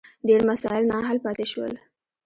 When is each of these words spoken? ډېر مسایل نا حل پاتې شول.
ډېر 0.27 0.41
مسایل 0.49 0.83
نا 0.91 0.97
حل 1.07 1.17
پاتې 1.25 1.45
شول. 1.51 1.73